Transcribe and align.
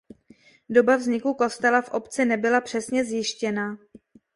Doba 0.69 0.97
vzniku 0.97 1.33
kostela 1.33 1.81
v 1.81 1.89
obci 1.93 2.25
nebyla 2.25 2.61
přesně 2.61 3.05
zjištěna. 3.05 3.77